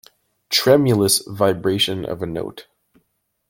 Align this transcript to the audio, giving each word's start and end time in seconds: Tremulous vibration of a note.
Tremulous 0.49 1.19
vibration 1.27 2.05
of 2.05 2.23
a 2.23 2.25
note. 2.25 2.65